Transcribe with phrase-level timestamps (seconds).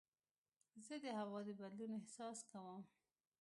[0.85, 2.81] زه د هوا د بدلون احساس کوم.